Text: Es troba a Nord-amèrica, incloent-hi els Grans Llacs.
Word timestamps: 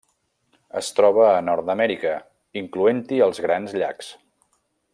Es 0.79 0.87
troba 0.99 1.27
a 1.33 1.43
Nord-amèrica, 1.49 2.15
incloent-hi 2.63 3.21
els 3.27 3.43
Grans 3.47 3.77
Llacs. 3.83 4.13